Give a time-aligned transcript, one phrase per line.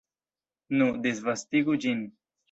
[0.79, 2.01] Nu, disvastigu ĝin!